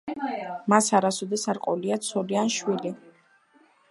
მას 0.73 0.87
არასოდეს 0.99 1.43
არ 1.53 1.59
ყოლია 1.67 1.99
ცოლი 2.07 2.39
ან 2.45 2.51
შვილი. 2.57 2.95